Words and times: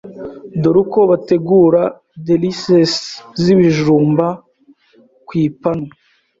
Dore 0.61 0.77
uko 0.83 0.99
bategura 1.11 1.81
delices 2.27 2.93
z’ibijumba 3.41 4.25
ku 5.27 5.31
ipanu 5.45 5.85